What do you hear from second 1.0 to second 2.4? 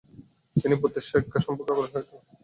শিক্ষা সম্পর্কে আগ্রহী হয়ে ওঠেন।